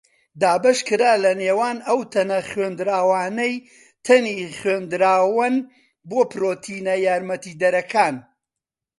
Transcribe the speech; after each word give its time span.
دابەشکرا 0.41 1.13
لە 1.23 1.31
نێوان 1.41 1.77
ئەو 1.87 1.99
تەنە 2.13 2.39
خوێندراوانەی 2.49 3.53
تەنی 4.05 4.37
خوێندراوەن 4.59 5.55
بۆ 6.09 6.19
پڕۆتیەنە 6.31 6.95
یارمەتیدەرەکان. 7.05 8.15